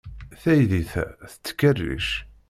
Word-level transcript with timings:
Taydit-a 0.41 1.03
tettkerric. 1.31 2.09